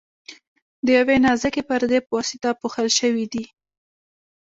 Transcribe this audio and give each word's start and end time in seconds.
د 0.85 0.87
یوې 0.97 1.15
نازکې 1.25 1.61
پردې 1.69 1.99
په 2.05 2.11
واسطه 2.17 2.49
پوښل 2.61 2.87
شوي 2.99 3.25
دي. 3.33 3.43